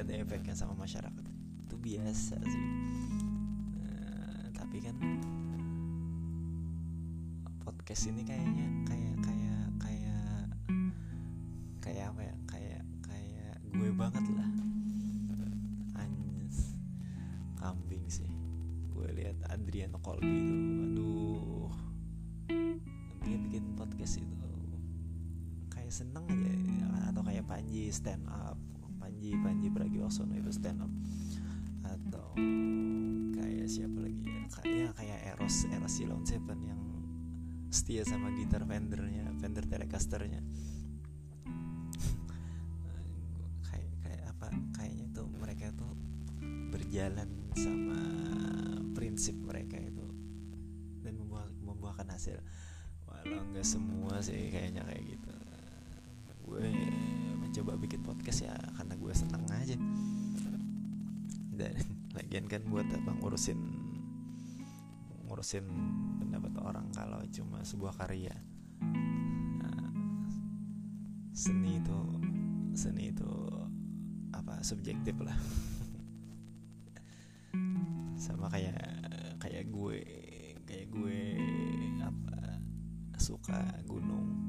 ada 0.05 0.21
efeknya 0.21 0.53
sama 0.53 0.77
masyarakat. 0.77 1.25
Itu 1.65 1.81
biasa 1.81 2.37
sih. 2.37 2.67
Nah, 3.81 4.53
tapi 4.53 4.85
kan 4.85 4.93
podcast 7.65 8.13
ini 8.13 8.21
kayaknya 8.21 8.69
kayak 8.85 9.17
kayak 9.25 9.67
kayak 9.81 10.45
kayak 11.81 12.05
apa 12.13 12.21
ya? 12.21 12.35
Kayak 12.53 12.83
kayak 13.01 13.57
gue 13.73 13.91
banget 13.97 14.25
lah. 14.37 14.51
Anjis 15.97 16.77
kambing 17.57 18.05
sih. 18.13 18.29
Gue 18.93 19.09
lihat 19.17 19.41
Adriano 19.49 19.97
Colby 20.05 20.29
itu. 20.29 20.55
Aduh. 20.93 21.73
Dia 23.25 23.37
bikin 23.41 23.73
podcast 23.73 24.21
itu. 24.21 24.53
Kayak 25.73 25.97
seneng 25.97 26.29
aja. 26.29 26.53
Atau 27.09 27.25
kayak 27.25 27.49
Panji 27.49 27.89
stand 27.89 28.29
up 28.29 28.54
Panji 29.25 29.41
Panji 29.41 29.69
Pragiwaksono 29.73 30.37
itu 30.37 30.53
stand 30.53 30.85
up. 30.85 30.93
Atau 31.89 32.37
kayak 33.33 33.65
siapa 33.73 33.97
lagi 34.05 34.21
ya? 34.21 34.45
Kayak 34.53 34.69
ya, 34.69 34.89
kayak 35.01 35.19
Eros 35.33 35.65
Eros 35.65 35.93
Silon 35.97 36.29
Seven 36.29 36.61
yang 36.61 36.81
setia 37.73 38.05
sama 38.05 38.29
gitar 38.37 38.69
Fendernya 38.69 39.33
Fender 39.41 39.65
Telecasternya. 39.65 40.45
Kayak 43.73 43.93
kayak 44.05 44.25
apa 44.29 44.47
kayaknya 44.77 45.07
tuh 45.17 45.27
mereka 45.41 45.73
tuh 45.73 45.97
berjalan 46.69 47.33
sama 47.57 47.97
prinsip 48.93 49.41
mereka 49.41 49.81
itu 49.81 50.05
dan 51.01 51.17
membuah, 51.17 51.49
membuahkan 51.65 52.13
hasil. 52.13 52.45
Walau 53.09 53.41
nggak 53.57 53.65
semua 53.65 54.21
sih 54.21 54.53
kayaknya 54.53 54.85
kayak 54.85 55.17
gitu. 55.17 55.33
Gue 56.45 56.69
mencoba 57.55 57.79
bikin 57.79 58.03
podcast 58.03 58.51
ya 58.51 58.55
karena 58.75 58.99
gue 58.99 59.13
seneng 59.15 59.47
aja. 59.47 59.79
Dan 61.55 61.75
lagian 62.19 62.51
kan 62.51 62.67
buat 62.67 62.83
apa 62.83 63.15
ngurusin 63.23 63.55
ngurusin 65.31 65.63
pendapat 66.19 66.51
orang 66.59 66.91
kalau 66.91 67.23
cuma 67.31 67.63
sebuah 67.63 67.95
karya. 67.95 68.35
Nah, 69.63 69.87
seni 71.31 71.79
itu 71.79 71.99
seni 72.75 73.15
itu 73.15 73.31
apa 74.35 74.59
subjektif 74.67 75.15
lah. 75.23 75.39
Sama 78.27 78.51
kayak 78.51 78.83
kayak 79.39 79.71
gue 79.71 80.03
kayak 80.67 80.91
gue 80.91 81.19
apa 82.03 82.59
suka 83.15 83.63
gunung 83.87 84.44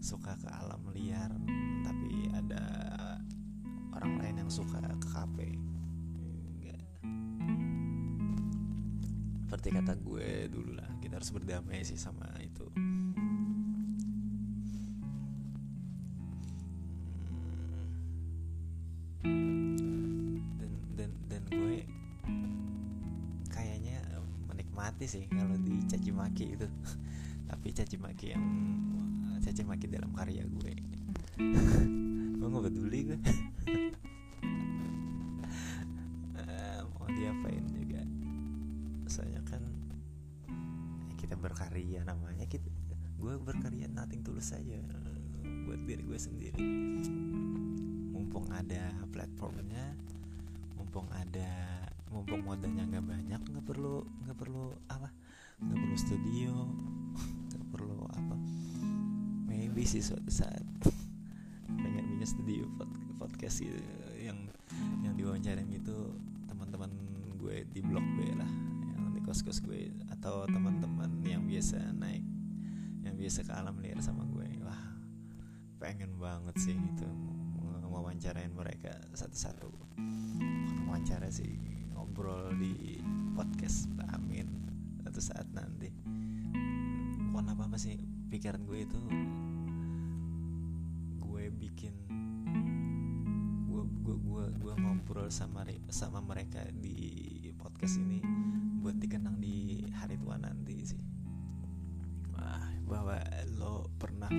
suka 0.00 0.32
ke 0.40 0.48
alam 0.48 0.80
liar 0.96 1.28
tapi 1.84 2.32
ada 2.32 2.64
orang 3.92 4.16
lain 4.16 4.36
yang 4.40 4.50
suka 4.50 4.80
ke 4.80 5.08
kafe. 5.12 5.50
Seperti 9.44 9.68
kata 9.76 9.92
gue 10.00 10.48
dulu 10.48 10.72
lah 10.78 10.88
kita 11.04 11.20
harus 11.20 11.28
berdamai 11.36 11.84
sih 11.84 12.00
sama 12.00 12.24
itu. 12.40 12.64
Dan 19.20 20.72
dan 20.96 21.10
dan 21.28 21.42
gue 21.50 21.84
kayaknya 23.52 24.00
menikmati 24.48 25.04
sih 25.04 25.28
kalau 25.28 25.60
dicaci 25.60 26.08
maki 26.08 26.56
itu. 26.56 26.64
Tapi 27.50 27.68
caci 27.74 27.96
maki 28.00 28.26
yang 28.32 28.46
caci 29.40 29.62
maki 29.64 29.88
dalam 29.88 30.12
karya 30.12 30.44
gue. 30.44 30.74
Gue 32.36 32.46
nggak 32.48 32.64
peduli 32.68 33.00
gue 33.08 33.18
uh, 36.36 36.80
mau 36.96 37.08
diapain 37.08 37.64
juga. 37.72 38.02
Soalnya 39.08 39.40
kan 39.48 39.62
kita 41.16 41.34
berkarya 41.36 42.04
namanya 42.04 42.44
kita 42.46 42.68
gue 43.20 43.34
berkarya 43.36 43.88
nating 43.88 44.24
tulus 44.24 44.52
saja 44.52 44.80
buat 45.66 45.80
diri 45.88 46.04
gue 46.04 46.18
sendiri. 46.20 46.60
Mumpung 48.12 48.48
ada 48.52 48.92
platformnya 49.10 49.96
mumpung 50.76 51.06
ada 51.12 51.50
mumpung 52.10 52.42
modalnya 52.42 52.82
nggak 52.82 53.06
banyak 53.06 53.40
nggak 53.52 53.64
perlu 53.68 54.02
nggak 54.26 54.38
perlu 54.38 54.74
apa 54.90 55.12
nggak 55.62 55.78
perlu 55.78 55.96
studio 55.96 56.52
maybe 59.70 59.86
sih 59.86 60.02
suatu 60.02 60.26
saat. 60.34 60.66
Pengen 61.70 62.10
punya 62.10 62.26
studio 62.26 62.66
podcast 63.22 63.62
gitu 63.62 63.78
yang 64.18 64.50
yang 65.06 65.14
diwawancarain 65.14 65.70
gitu 65.70 66.10
teman-teman 66.50 66.90
gue 67.38 67.62
di 67.70 67.78
blog 67.78 68.02
B 68.18 68.34
lah 68.34 68.50
yang 68.90 69.14
di 69.14 69.22
kos 69.22 69.46
kos 69.46 69.62
gue 69.62 69.94
atau 70.10 70.42
teman-teman 70.50 71.22
yang 71.22 71.46
biasa 71.46 71.78
naik 71.94 72.26
yang 73.06 73.14
biasa 73.14 73.46
ke 73.46 73.52
alam 73.54 73.78
liar 73.78 74.02
sama 74.02 74.26
gue. 74.26 74.42
Wah 74.66 74.82
pengen 75.78 76.18
banget 76.18 76.58
sih 76.58 76.74
itu 76.74 77.06
wawancarain 77.86 78.50
mereka 78.50 78.90
satu-satu. 79.14 79.70
Wawancara 80.90 81.30
sih 81.30 81.54
ngobrol 81.94 82.58
di 82.58 82.98
podcast 83.38 83.86
amin 84.18 84.50
satu 85.06 85.22
saat 85.22 85.46
nanti. 85.54 85.94
Bukan 87.30 87.54
apa 87.54 87.70
apa 87.70 87.78
sih 87.78 87.94
pikiran 88.34 88.66
gue 88.66 88.82
itu 88.82 88.98
gue 88.98 89.49
bikin 91.60 91.92
gue 93.68 93.84
gue 94.00 94.16
gue 94.16 94.44
gue 94.56 94.74
ngobrol 94.80 95.28
sama 95.28 95.68
sama 95.92 96.24
mereka 96.24 96.64
di 96.72 97.52
podcast 97.60 98.00
ini 98.00 98.24
buat 98.80 98.96
dikenang 98.96 99.36
di 99.36 99.84
hari 99.92 100.16
tua 100.16 100.40
nanti 100.40 100.88
sih 100.88 101.02
wah 102.32 102.64
bahwa 102.88 103.20
lo 103.60 103.92
pernah 104.00 104.32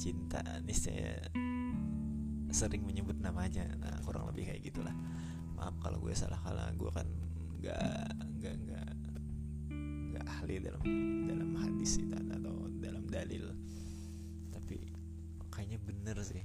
cinta 0.00 0.40
niscaya 0.64 1.20
sering 2.48 2.88
menyebut 2.88 3.20
namanya. 3.20 3.68
Nah 3.76 4.00
kurang 4.08 4.32
lebih 4.32 4.48
kayak 4.48 4.64
gitulah. 4.64 4.96
Maaf 5.60 5.76
kalau 5.84 6.00
gue 6.00 6.16
salah 6.16 6.40
kalau 6.40 6.64
gue 6.72 6.90
kan 6.90 7.08
nggak 7.60 8.08
nggak 8.40 8.54
nggak 8.64 8.90
nggak 10.16 10.24
ahli 10.24 10.56
dalam 10.64 10.82
dalam 11.28 11.50
hadis 11.60 12.00
itu 12.00 12.16
atau 12.16 12.72
dalam 12.80 13.04
dalil. 13.12 13.52
Tapi 14.56 14.88
kayaknya 15.52 15.78
bener 15.84 16.16
sih. 16.24 16.40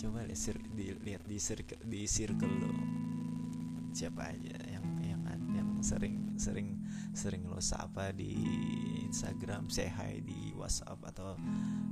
Coba 0.00 0.24
lihat 0.24 0.56
di, 0.72 0.96
lihat 1.04 1.22
di 1.28 1.36
circle 1.36 1.84
di 1.84 2.08
circle 2.08 2.54
lo. 2.56 2.72
Siapa 3.92 4.32
aja 4.32 4.56
yang 5.56 5.80
sering 5.82 6.36
sering 6.40 6.80
sering 7.12 7.44
lo 7.48 7.60
sapa 7.60 8.12
di 8.14 8.32
Instagram 9.04 9.68
say 9.68 9.90
hi 9.90 10.22
di 10.22 10.54
WhatsApp 10.56 11.00
atau 11.12 11.36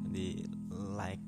di 0.08 0.46
like 0.70 1.22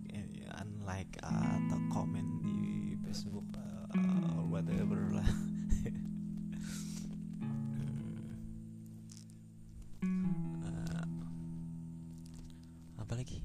unlike 0.60 1.16
atau 1.22 1.78
komen 1.92 2.26
di 2.42 2.58
Facebook 3.06 3.46
uh, 3.94 4.40
whatever 4.48 5.12
lah. 5.14 5.24
Apalagi 13.02 13.42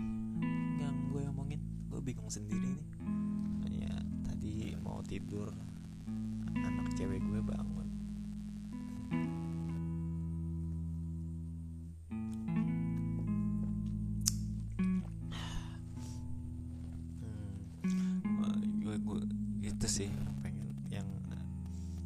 yang 0.78 1.10
gue 1.10 1.26
omongin 1.30 1.62
gue 1.90 2.02
bingung 2.02 2.30
sendiri 2.30 2.78
nih. 2.78 2.90
Ya 3.82 3.96
tadi 4.26 4.76
mau 4.80 5.02
tidur 5.02 5.50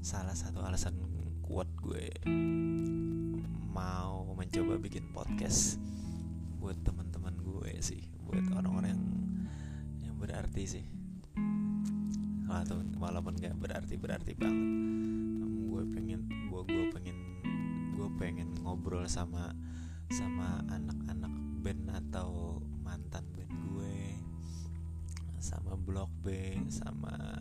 salah 0.09 0.33
satu 0.33 0.65
alasan 0.65 0.97
kuat 1.45 1.69
gue 1.85 2.09
mau 3.69 4.25
mencoba 4.33 4.81
bikin 4.81 5.05
podcast 5.13 5.77
buat 6.57 6.73
teman-teman 6.81 7.37
gue 7.37 7.77
sih 7.77 8.09
buat 8.25 8.41
orang-orang 8.57 8.97
yang 8.97 9.05
yang 10.01 10.15
berarti 10.17 10.65
sih. 10.65 10.85
Atau 12.49 12.81
walaupun 12.97 13.37
nggak 13.37 13.53
berarti 13.61 14.01
berarti 14.01 14.33
banget. 14.33 14.57
Gue 15.69 15.83
pengen 15.93 16.25
gue 16.25 16.61
gue 16.65 16.85
pengen 16.89 17.17
gue 17.93 18.09
pengen 18.17 18.49
ngobrol 18.65 19.05
sama 19.05 19.53
sama 20.09 20.65
anak-anak 20.73 21.33
band 21.61 21.85
atau 21.85 22.57
mantan 22.81 23.29
band 23.37 23.53
gue 23.77 24.17
sama 25.37 25.77
blog 25.77 26.09
B 26.25 26.57
sama 26.65 27.38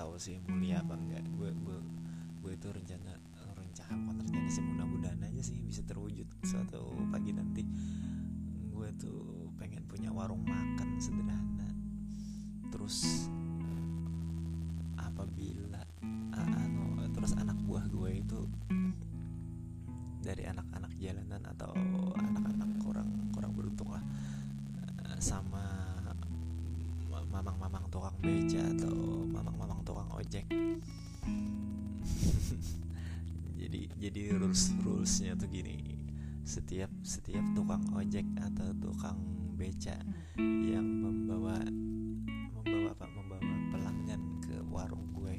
tahu 0.00 0.16
sih 0.16 0.40
mulia 0.48 0.80
apa 0.80 0.96
enggak. 0.96 1.20
Gue 1.36 1.52
gue 1.52 1.78
gue 2.40 2.52
itu 2.56 2.68
rencana 2.72 3.12
rencana 3.52 3.92
bukan 4.00 4.16
rencana 4.24 4.48
sih 4.48 4.64
mudah-mudahan 4.64 5.20
aja 5.28 5.42
sih 5.44 5.60
bisa 5.60 5.84
terwujud 5.84 6.24
suatu 6.40 6.96
pagi 7.12 7.36
nanti. 7.36 7.68
Gue 8.72 8.88
tuh 8.96 9.52
pengen 9.60 9.84
punya 9.84 10.08
warung 10.08 10.40
makan 10.48 10.96
sederhana. 10.96 11.68
Terus 12.72 13.28
apabila 14.96 15.84
anu, 16.32 17.04
terus 17.12 17.36
anak 17.36 17.60
buah 17.68 17.84
gue 17.92 18.24
itu 18.24 18.40
dari 20.24 20.48
anak-anak 20.48 20.96
jalanan 20.96 21.44
atau 21.44 21.76
anak-anak 22.16 22.70
kurang 22.80 23.08
kurang 23.36 23.52
beruntung 23.52 23.92
lah 23.92 24.04
sama 25.20 25.60
mamang-mamang 27.30 27.86
tukang 27.94 28.16
beca 28.18 28.58
atau 28.74 29.09
ojek. 30.20 30.44
Jadi 33.60 33.92
jadi 34.00 34.20
rules 34.36 34.72
rulesnya 34.84 35.36
tuh 35.36 35.48
gini. 35.48 35.76
Setiap 36.44 36.90
setiap 37.04 37.44
tukang 37.52 37.84
ojek 37.92 38.24
atau 38.40 38.72
tukang 38.80 39.20
beca 39.56 39.96
yang 40.40 40.84
membawa 40.84 41.60
membawa 42.56 42.90
apa? 42.96 43.06
Membawa 43.12 43.44
pelanggan 43.70 44.22
ke 44.44 44.56
warung 44.72 45.12
gue 45.12 45.36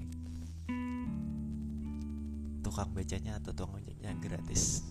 tukang 2.61 2.93
becanya 2.93 3.41
atau 3.41 3.51
tukang 3.51 3.81
ojeknya 3.81 4.13
gratis 4.21 4.85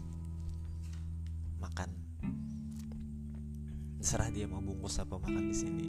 makan. 1.63 1.95
Serah 4.03 4.29
dia 4.35 4.51
mau 4.51 4.61
bungkus 4.61 4.99
apa 4.99 5.17
makan 5.17 5.45
di 5.49 5.57
sini 5.57 5.89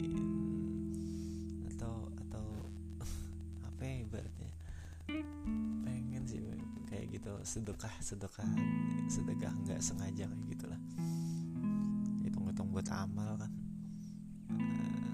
gitu 7.22 7.38
sedekah 7.46 7.94
sedekah 8.02 8.50
sedekah 9.06 9.54
nggak 9.62 9.78
sengaja 9.78 10.26
kayak 10.26 10.46
gitulah. 10.50 10.80
Hitung-hitung 12.26 12.74
buat 12.74 12.90
amal 12.90 13.38
kan. 13.38 13.52
Eh, 14.58 15.12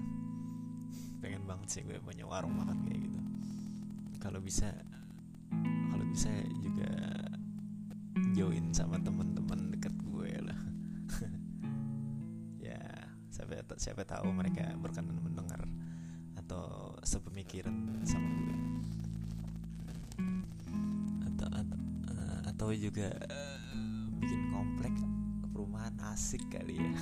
pengen 1.21 1.45
banget 1.45 1.69
sih 1.69 1.81
gue 1.85 2.01
punya 2.01 2.25
warung 2.25 2.57
makan 2.57 2.81
kayak 2.89 3.05
gitu. 3.05 3.19
Kalau 4.17 4.41
bisa 4.41 4.73
kalau 5.93 6.01
bisa 6.09 6.33
juga 6.65 6.89
join 8.33 8.73
sama 8.73 8.97
teman-teman 8.97 9.69
dekat 9.69 9.93
gue 10.01 10.33
lah. 10.41 10.59
Ya 12.57 12.81
siapa 13.29 13.61
siapa 13.77 14.01
tahu 14.01 14.33
mereka 14.33 14.65
berkenan 14.81 15.21
mendengar 15.21 15.61
atau 16.41 16.97
sepemikiran 17.05 18.01
sama 18.01 18.33
gue 18.33 18.57
atau 22.69 22.85
juga 22.85 23.09
eh, 23.09 23.57
bikin 24.21 24.53
komplek 24.53 24.93
perumahan 25.49 25.97
asik 26.13 26.53
kali 26.53 26.77
ya. 26.77 26.93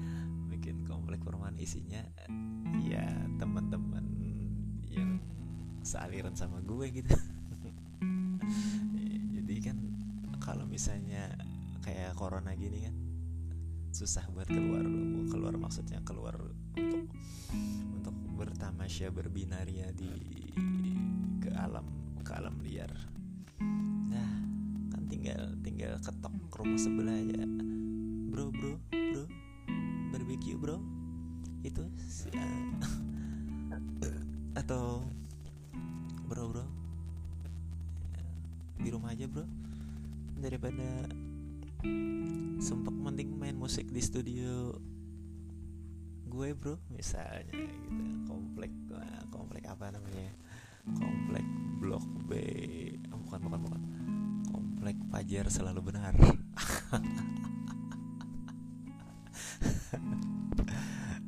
Bikin 0.56 0.88
komplek 0.88 1.20
perumahan 1.20 1.60
isinya 1.60 2.00
ya 2.80 3.04
teman-teman 3.36 4.00
yang 4.88 5.20
sealiran 5.84 6.32
sama 6.32 6.64
gue 6.64 7.04
gitu. 7.04 7.12
Jadi 9.36 9.54
kan 9.60 9.76
kalau 10.40 10.64
misalnya 10.64 11.36
kayak 11.84 12.16
corona 12.16 12.56
gini 12.56 12.88
kan 12.88 12.96
susah 13.92 14.24
buat 14.32 14.48
keluar 14.48 14.88
keluar 15.28 15.54
maksudnya 15.60 16.00
keluar 16.00 16.32
untuk 16.80 17.12
untuk 17.92 18.16
bertamasya 18.40 19.12
berbinaria 19.12 19.92
di 19.92 20.16
ke 21.44 21.52
alam 21.60 21.84
ke 22.24 22.32
alam 22.32 22.56
liar 22.64 22.88
tinggal 25.20 25.52
tinggal 25.60 25.92
ketok 26.00 26.32
ke 26.48 26.56
rumah 26.64 26.80
sebelah 26.80 27.12
aja 27.12 27.44
bro 28.32 28.48
bro 28.48 28.80
bro. 28.88 29.24
Barbecue 30.08 30.56
bro. 30.56 30.80
Itu 31.60 31.84
uh, 32.32 32.68
atau 34.64 35.04
bro 36.24 36.48
bro. 36.48 36.64
Di 38.80 38.88
rumah 38.88 39.12
aja 39.12 39.28
bro. 39.28 39.44
Daripada 40.40 41.04
sumpah 42.64 42.88
mending 42.88 43.36
main 43.36 43.60
musik 43.60 43.92
di 43.92 44.00
studio 44.00 44.72
gue 46.32 46.48
bro 46.56 46.80
misalnya 46.96 47.44
gitu. 47.44 47.76
Komplek 48.24 48.72
komplek 49.28 49.68
apa 49.68 49.92
namanya? 49.92 50.32
Komplek 50.96 51.44
blok 51.76 52.08
B. 52.24 52.32
Oh, 53.12 53.20
bukan 53.20 53.40
bukan 53.44 53.60
bukan 53.68 53.99
komplek 54.80 54.96
Pajar 55.12 55.44
selalu 55.52 55.92
benar. 55.92 56.16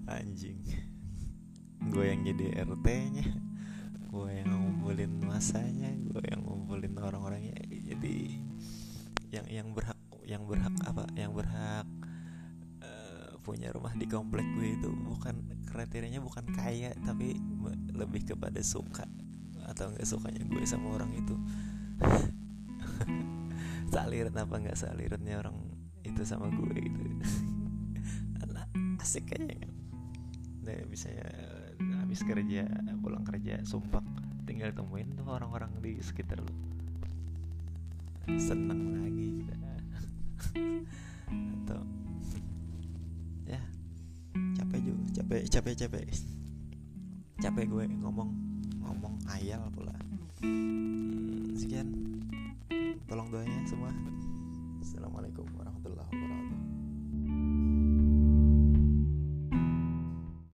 Anjing. 0.08 0.64
Gue 1.92 2.16
yang 2.16 2.24
jadi 2.24 2.64
RT 2.64 2.88
nya 3.12 3.28
gue 4.08 4.28
yang 4.40 4.48
ngumpulin 4.56 5.20
masanya 5.28 5.92
gue 5.92 6.24
yang 6.32 6.40
ngumpulin 6.48 6.96
orang-orangnya. 6.96 7.52
Jadi 7.68 8.40
yang 9.28 9.44
yang 9.52 9.68
berhak 9.76 10.00
yang 10.24 10.48
berhak 10.48 10.72
apa? 10.88 11.04
Yang 11.12 11.44
berhak 11.44 11.84
uh, 12.80 13.36
punya 13.44 13.68
rumah 13.68 13.92
di 13.92 14.08
komplek 14.08 14.48
gue 14.56 14.80
itu 14.80 14.88
bukan 14.88 15.60
kriterianya 15.68 16.24
bukan 16.24 16.48
kaya 16.56 16.96
tapi 17.04 17.36
lebih 17.92 18.32
kepada 18.32 18.64
suka. 18.64 19.04
Atau 19.68 19.92
enggak 19.92 20.08
sukanya 20.08 20.40
gue 20.40 20.64
sama 20.64 20.96
orang 20.96 21.12
itu 21.12 21.36
saliran 23.92 24.32
apa 24.40 24.54
enggak 24.56 24.80
salirannya 24.80 25.36
orang 25.36 25.56
itu 26.00 26.24
sama 26.24 26.48
gue 26.48 26.76
gitu. 26.80 27.00
Asik 29.02 29.34
kayaknya. 29.34 29.66
Kan 29.68 29.70
nah 30.62 30.78
misalnya 30.86 31.26
habis 32.00 32.22
kerja 32.22 32.70
pulang 33.02 33.26
kerja 33.26 33.58
sumpah 33.66 33.98
tinggal 34.46 34.70
temuin 34.70 35.10
tuh 35.18 35.26
orang-orang 35.26 35.74
di 35.82 35.98
sekitar 35.98 36.38
lu. 36.38 36.54
Seneng 38.38 38.94
lagi 39.02 39.42
kita 39.42 39.56
atau 41.66 41.82
ya 43.50 43.58
capek 44.54 44.80
juga 44.86 45.02
capek 45.18 45.42
capek 45.50 45.74
capek. 45.82 46.04
Capek 47.42 47.64
gue 47.66 47.84
ngomong 47.90 48.30
ngomong 48.86 49.14
ayal 49.34 49.66
pula. 49.74 49.98
Hmm, 50.46 51.58
sekian. 51.58 51.90
Tolong 53.10 53.28
doain 53.34 53.61